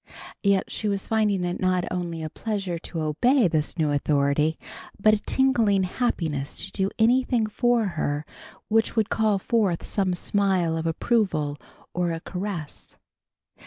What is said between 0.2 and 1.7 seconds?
Yet she was finding it